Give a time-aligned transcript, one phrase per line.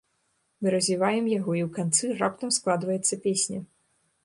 [0.61, 3.63] Мы развіваем яго і ў канцы раптам складваецца песня.